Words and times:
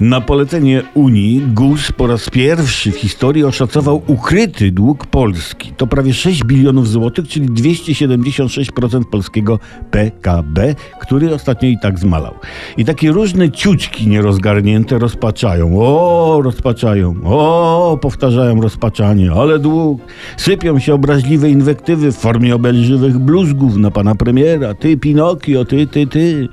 Na 0.00 0.20
polecenie 0.20 0.82
Unii 0.94 1.40
GUS 1.40 1.92
po 1.92 2.06
raz 2.06 2.30
pierwszy 2.30 2.92
w 2.92 2.96
historii 2.96 3.44
oszacował 3.44 4.02
ukryty 4.06 4.72
dług 4.72 5.06
Polski. 5.06 5.72
To 5.76 5.86
prawie 5.86 6.14
6 6.14 6.44
bilionów 6.44 6.88
złotych, 6.88 7.28
czyli 7.28 7.48
276% 7.48 9.04
polskiego 9.04 9.58
PKB, 9.90 10.74
który 11.00 11.34
ostatnio 11.34 11.68
i 11.68 11.78
tak 11.82 11.98
zmalał. 11.98 12.34
I 12.76 12.84
takie 12.84 13.12
różne 13.12 13.50
ciućki 13.50 14.08
nierozgarnięte 14.08 14.98
rozpaczają. 14.98 15.80
O, 15.80 16.40
rozpaczają. 16.44 17.14
O, 17.24 17.98
powtarzają 18.02 18.60
rozpaczanie. 18.60 19.32
Ale 19.32 19.58
dług. 19.58 20.00
Sypią 20.36 20.78
się 20.78 20.94
obraźliwe 20.94 21.50
inwektywy 21.50 22.12
w 22.12 22.16
formie 22.16 22.54
obelżywych 22.54 23.18
bluzgów 23.18 23.76
na 23.76 23.90
pana 23.90 24.14
premiera. 24.14 24.74
Ty, 24.74 24.96
Pinokio, 24.96 25.64
ty, 25.64 25.86
ty, 25.86 26.06
ty. 26.06 26.48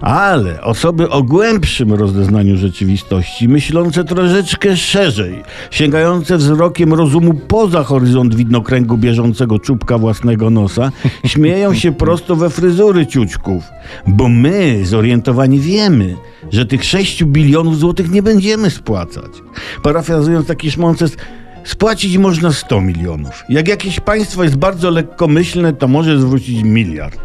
Ale 0.00 0.62
osoby 0.62 1.10
o 1.10 1.22
głębszym 1.22 1.92
rozeznaniu 1.92 2.56
rzeczywistości, 2.78 3.48
myślące 3.48 4.04
troszeczkę 4.04 4.76
szerzej, 4.76 5.42
sięgające 5.70 6.36
wzrokiem 6.36 6.94
rozumu 6.94 7.34
poza 7.34 7.84
horyzont 7.84 8.34
widnokręgu 8.34 8.98
bieżącego 8.98 9.58
czubka 9.58 9.98
własnego 9.98 10.50
nosa, 10.50 10.92
śmieją 11.26 11.74
się 11.74 11.92
prosto 11.92 12.36
we 12.36 12.50
fryzury 12.50 13.06
ciućków. 13.06 13.64
Bo 14.06 14.28
my, 14.28 14.80
zorientowani, 14.86 15.60
wiemy, 15.60 16.16
że 16.50 16.66
tych 16.66 16.84
6 16.84 17.24
bilionów 17.24 17.78
złotych 17.78 18.10
nie 18.10 18.22
będziemy 18.22 18.70
spłacać. 18.70 19.30
Parafrazując 19.82 20.46
taki 20.46 20.70
szmonces, 20.70 21.16
Spłacić 21.64 22.18
można 22.18 22.52
100 22.52 22.80
milionów. 22.80 23.44
Jak 23.48 23.68
jakieś 23.68 24.00
państwo 24.00 24.44
jest 24.44 24.56
bardzo 24.56 24.90
lekkomyślne, 24.90 25.72
to 25.72 25.88
może 25.88 26.20
zwrócić 26.20 26.62
miliard. 26.62 27.18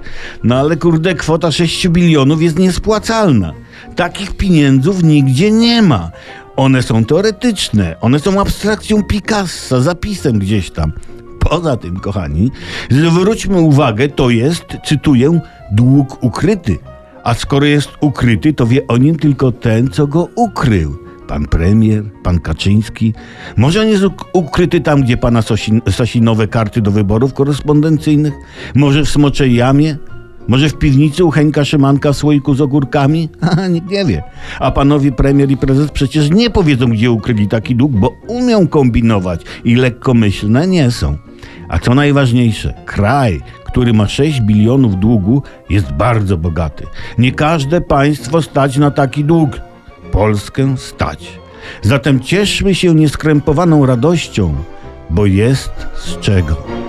No 0.44 0.56
ale 0.56 0.78
kurde, 0.78 1.16
kwota 1.16 1.52
6 1.52 1.88
bilionów 1.88 2.42
jest 2.42 2.60
niespłacalna. 2.60 3.54
Takich 3.96 4.38
pieniędzów 4.38 5.04
nigdzie 5.04 5.52
nie 5.52 5.82
ma. 5.82 6.12
One 6.56 6.84
są 6.84 7.06
teoretyczne, 7.06 7.96
one 8.02 8.20
są 8.20 8.42
abstrakcją 8.42 9.04
Picassa, 9.04 9.82
zapisem 9.82 10.40
gdzieś 10.40 10.72
tam. 10.72 10.92
Poza 11.40 11.78
tym, 11.78 12.00
kochani, 12.00 12.52
zwróćmy 12.92 13.60
uwagę, 13.60 14.10
to 14.10 14.30
jest, 14.30 14.66
cytuję, 14.86 15.40
dług 15.72 16.24
ukryty. 16.24 16.78
A 17.24 17.34
skoro 17.34 17.66
jest 17.66 17.90
ukryty, 18.02 18.54
to 18.54 18.68
wie 18.68 18.88
o 18.88 18.98
nim 18.98 19.20
tylko 19.20 19.52
ten, 19.52 19.90
co 19.90 20.08
go 20.08 20.28
ukrył 20.36 21.04
pan 21.28 21.48
premier, 21.48 22.04
pan 22.24 22.40
Kaczyński. 22.40 23.14
Może 23.58 23.82
on 23.82 23.88
jest 23.88 24.04
ukryty 24.34 24.82
tam, 24.82 25.02
gdzie 25.02 25.18
pana 25.18 25.42
Sosin, 25.42 25.82
Sasinowe 25.92 26.48
karty 26.48 26.82
do 26.82 26.92
wyborów 26.92 27.34
korespondencyjnych? 27.34 28.34
Może 28.76 29.04
w 29.06 29.10
Smoczej 29.10 29.56
Jamie? 29.56 29.98
Może 30.48 30.70
w 30.70 30.78
piwnicy 30.78 31.26
u 31.26 31.32
Henka 31.32 31.66
Szymanka 31.66 32.14
w 32.14 32.18
słoiku 32.18 32.56
z 32.56 32.62
ogórkami? 32.62 33.30
Nikt 33.72 33.90
nie 33.90 34.06
wie. 34.06 34.24
A 34.60 34.72
panowie 34.72 35.12
premier 35.12 35.52
i 35.52 35.58
prezes 35.58 35.92
przecież 35.92 36.30
nie 36.30 36.50
powiedzą, 36.50 36.88
gdzie 36.88 37.12
ukryli 37.12 37.48
taki 37.48 37.76
dług, 37.76 37.92
bo 37.92 38.14
umią 38.28 38.68
kombinować 38.68 39.42
i 39.64 39.76
lekkomyślne 39.76 40.68
nie 40.68 40.92
są. 40.92 41.18
A 41.70 41.80
co 41.80 41.96
najważniejsze, 41.96 42.74
kraj, 42.86 43.42
który 43.66 43.94
ma 43.94 44.08
6 44.08 44.42
bilionów 44.42 45.00
długu, 45.00 45.44
jest 45.70 45.92
bardzo 45.92 46.38
bogaty. 46.38 46.86
Nie 47.18 47.32
każde 47.32 47.82
państwo 47.82 48.42
stać 48.42 48.78
na 48.78 48.92
taki 48.92 49.24
dług. 49.24 49.62
Polskę 50.12 50.78
stać. 50.78 51.40
Zatem 51.82 52.20
cieszmy 52.20 52.76
się 52.76 52.96
nieskrępowaną 52.96 53.86
radością, 53.86 54.56
bo 55.10 55.26
jest 55.26 55.72
z 55.96 56.20
czego. 56.20 56.83